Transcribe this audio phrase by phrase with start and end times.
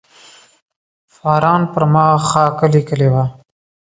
[1.15, 3.23] فاران پر ما خاکه لیکلې وه.